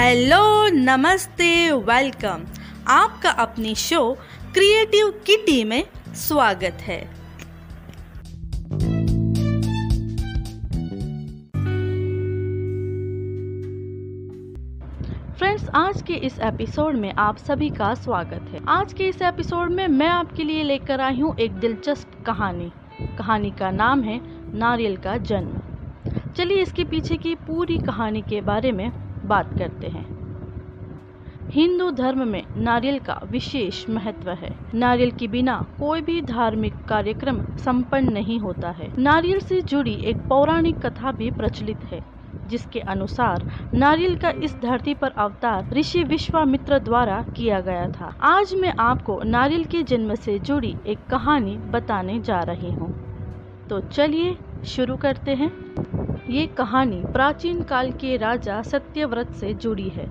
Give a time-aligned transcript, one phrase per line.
[0.00, 2.44] Hello, नमस्ते, welcome.
[2.88, 4.12] आपका अपनी शो
[4.54, 5.84] क्रिएटिव किटी में
[6.14, 7.00] स्वागत है।
[15.38, 19.70] फ्रेंड्स, आज के इस एपिसोड में आप सभी का स्वागत है। आज के इस एपिसोड
[19.70, 22.72] में मैं आपके लिए लेकर आई हूँ एक दिलचस्प कहानी।
[23.18, 24.20] कहानी का नाम है
[24.58, 25.60] नारियल का जन्म।
[26.36, 30.08] चलिए इसके पीछे की पूरी कहानी के बारे में बात करते हैं।
[31.50, 37.40] हिंदू धर्म में नारियल का विशेष महत्व है। नारियल के बिना कोई भी धार्मिक कार्यक्रम
[37.56, 42.00] संपन्न नहीं होता है। नारियल से जुड़ी एक पौराणिक कथा भी प्रचलित है,
[42.46, 48.54] जिसके अनुसार नारियल का इस धरती पर अवतार ऋषि विश्वामित्र द्वारा किया गया था। आज
[48.54, 52.92] मैं आपको नारियल के जन्म से जुड़ी एक कहानी बताने जा रही हूँ।
[53.68, 54.36] तो चलिए
[54.66, 55.50] शुरू करते हैं।
[56.30, 60.08] ये कहानी प्राचीन काल के राजा सत्यव्रत से जुड़ी है।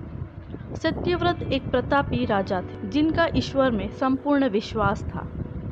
[0.82, 5.26] सत्यव्रत एक प्रतापी राजा थे, जिनका ईश्वर में संपूर्ण विश्वास था।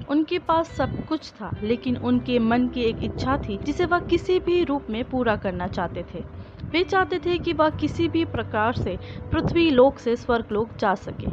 [0.09, 4.39] उनके पास सब कुछ था, लेकिन उनके मन की एक इच्छा थी, जिसे वह किसी
[4.39, 6.25] भी रूप में पूरा करना चाहते थे।
[6.73, 8.99] वे चाहते थे कि वह किसी भी प्रकार से
[9.33, 11.29] पृथ्वी लोक से स्वर्ग लोक जा सके।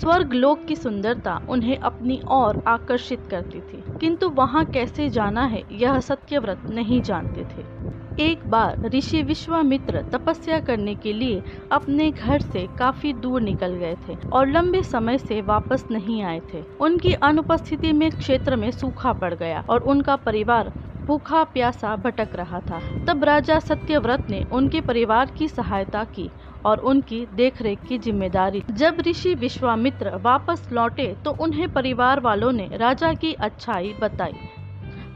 [0.00, 5.62] स्वर्ग लोक की सुंदरता उन्हें अपनी ओर आकर्षित करती थी, किंतु वहाँ कैसे जाना है,
[5.72, 7.81] यह सत्यव्रत नहीं जानते थे।
[8.20, 13.94] एक बार ऋषि विश्वामित्र तपस्या करने के लिए अपने घर से काफ़ी दूर निकल गए
[14.08, 19.12] थे और लंबे समय से वापस नहीं आए थे। उनकी अनुपस्थिति में क्षेत्र में सूखा
[19.12, 20.72] पड़ गया और उनका परिवार
[21.06, 26.28] भूखा प्यासा भटक रहा था। तब राजा सत्यव्रत ने उनके परिवार की सहायता की
[26.64, 32.68] और उनकी देखरेख की ज़िम्मेदारी। जब ऋषि विश्वामित्र वापस लौटे तो उन्हें परिवार वालों ने
[32.72, 34.34] राजा की अच्छाई बताई।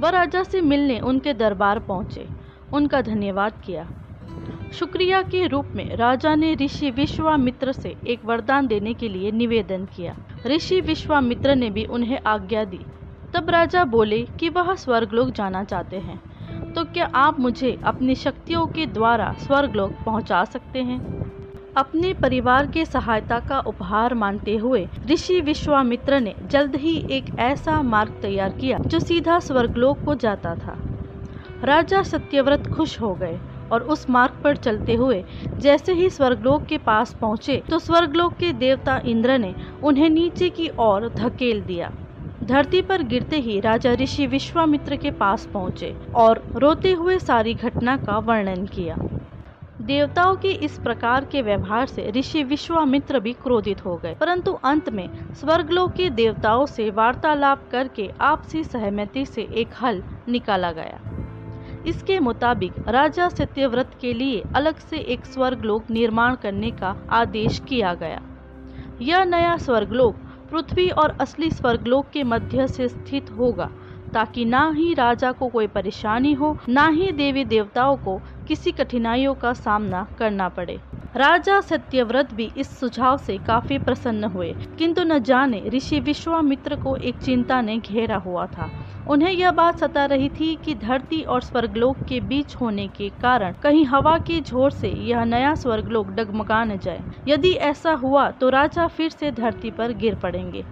[0.00, 2.26] वह राजा से मिलने उनके दरबार पहुँचे।
[2.72, 3.88] उनका धन्यवाद किया।
[4.72, 9.84] शुक्रिया के रूप में राजा ने ऋषि विश्वामित्र से एक वरदान देने के लिए निवेदन
[9.84, 12.80] किया। ऋषि विश्वामित्र ने भी उन्हें आज्ञा दी।
[13.34, 16.36] तब राजा बोले कि वह स्वर्गलोक जाना चाहते हैं।
[16.72, 21.16] तो क्या आप मुझे अपनी शक्तियों के द्वारा स्वर्गलोक पहुँचा सकते हैं?
[21.76, 27.82] अपने परिवार के सहायता का उपहार मानते हुए ऋषि विश्वामित्र ने जल्द ही एक ऐसा
[27.82, 30.95] मार्ग तैयार किया जो सीधा स्वर्गलोक को जाता था।
[31.64, 33.38] राजा सत्यव्रत खुश हो गए
[33.72, 35.22] और उस मार्ग पर चलते हुए
[35.58, 40.68] जैसे ही स्वर्गलोक के पास पहुँचे तो स्वर्गलोक के देवता इंद्र ने उन्हें नीचे की
[40.78, 41.90] ओर धकेल दिया।
[42.42, 47.96] धरती पर गिरते ही राजा ऋषि विश्वामित्र के पास पहुँचे और रोते हुए सारी घटना
[47.96, 48.96] का वर्णन किया।
[49.80, 54.88] देवताओं के इस प्रकार के व्यवहार से ऋषि विश्वामित्र भी क्रोधित हो गए, परंतु अंत
[54.90, 61.15] में स्वर्गलोक के देवताओं से वार्तालाप करके आपसी सहमति से एक हल निकाला गया।
[61.86, 67.94] इसके मुताबिक राजा सत्यव्रत के लिए अलग से एक स्वर्गलोक निर्माण करने का आदेश किया
[67.94, 68.20] गया।
[69.02, 70.14] यह नया स्वर्गलोक
[70.50, 73.70] पृथ्वी और असली स्वर्गलोक के मध्य से स्थित होगा,
[74.14, 79.34] ताकि ना ही राजा को कोई परेशानी हो, ना ही देवी देवताओं को किसी कठिनाइयों
[79.34, 80.80] का सामना करना पड़े।
[81.14, 86.94] राजा सत्यव्रत भी इस सुझाव से काफ़ी प्रसन्न हुए, किंतु न जाने ऋषि विश्वामित्र को
[86.98, 88.70] एक चिंता ने घेरा हुआ था।
[89.06, 93.54] उन्हें यह बात सता रही थी कि धरती और स्वर्गलोक के बीच होने के कारण
[93.62, 98.48] कहीं हवा के झोर से यह नया स्वर्गलोक डगमगा न जाए। यदि ऐसा हुआ तो
[98.50, 100.64] राजा फिर से धरती पर गिर पड़ेंगे।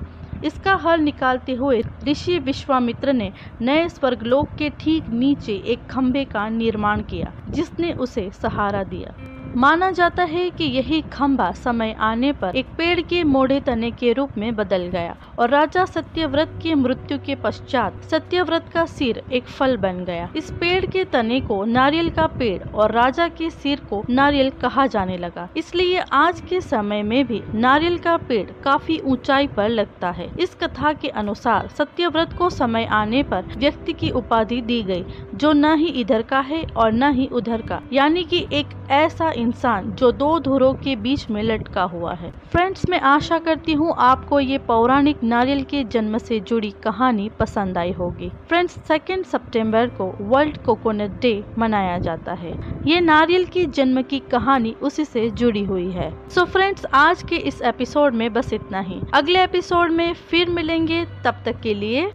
[0.44, 6.48] इसका हल निकालते हुए ऋषि विश्वामित्र ने नए स्वर्गलोक के ठीक नीचे एक खंभे का
[6.50, 9.12] निर्माण किया, जिसने उसे सहारा दिया।
[9.56, 14.12] माना जाता है कि यही खंभा समय आने पर एक पेड़ के मोड़े तने के
[14.12, 19.44] रूप में बदल गया और राजा सत्यव्रत की मृत्यु के पश्चात सत्यव्रत का सिर एक
[19.48, 23.80] फल बन गया। इस पेड़ के तने को नारियल का पेड़ और राजा के सिर
[23.80, 28.98] को नारियल कहा जाने लगा। इसलिए आज के समय में भी नारियल का पेड़ काफ़ी
[29.04, 34.10] ऊंचाई पर लगता है। इस कथा के अनुसार सत्यव्रत को समय आने पर व्यक्ति की
[34.12, 35.04] उपाधि दी गई,
[35.34, 39.30] जो न ही इधर का है और न ही उधर का, यानी कि एक ऐसा
[39.44, 43.94] इंसान जो दो धुरों के बीच में लटका हुआ है। फ्रेंड्स, मैं आशा करती हूँ
[43.98, 49.86] आपको ये पौराणिक नारियल के जन्म से जुड़ी कहानी पसंद आई होगी। फ्रेंड्स सेकेंड सितंबर
[49.86, 52.52] को वर्ल्ड कोकोनट डे मनाया जाता है।
[52.86, 57.22] ये नारियल के जन्म की कहानी उसी से जुड़ी हुई है। सो so फ्रेंड्स आज
[57.22, 61.74] के इस एपिसोड में बस इतना ही। अगले एपिसोड में फिर मिलेंगे। तब तक के
[61.74, 62.06] लिए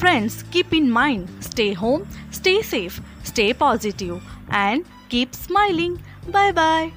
[0.00, 2.02] friends keep in mind stay home
[2.32, 4.20] stay safe stay positive
[4.54, 6.07] and keep smiling.
[6.32, 6.92] Bye bye.